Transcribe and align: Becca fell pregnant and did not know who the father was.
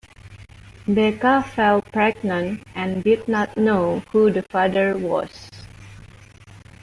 Becca 0.87 1.43
fell 1.53 1.83
pregnant 1.83 2.63
and 2.73 3.03
did 3.03 3.27
not 3.27 3.55
know 3.55 4.01
who 4.11 4.31
the 4.31 4.41
father 4.41 4.97
was. 4.97 5.51